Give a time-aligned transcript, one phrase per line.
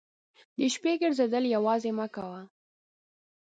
[0.57, 2.41] د شپې ګرځېدل یوازې مه کوه.